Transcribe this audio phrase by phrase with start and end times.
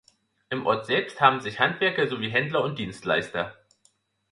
[0.49, 3.55] Im Ort selbst haben sich Handwerker sowie Händler und Dienstleister.